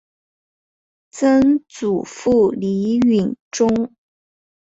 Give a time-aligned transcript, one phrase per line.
[1.11, 3.93] 曾祖父李允中。